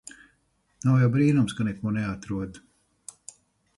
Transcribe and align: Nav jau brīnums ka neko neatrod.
Nav 0.87 0.97
jau 1.01 1.09
brīnums 1.17 1.55
ka 1.59 1.67
neko 1.67 1.93
neatrod. 1.99 2.59